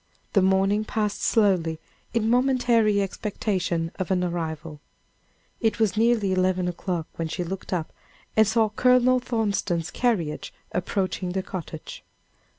[0.33, 1.79] The morning passed slowly,
[2.11, 4.79] in momentary expectation of an arrival.
[5.59, 7.93] It was near eleven o'clock when she looked up
[8.35, 12.03] and saw Colonel Thornton's carriage approaching the cottage.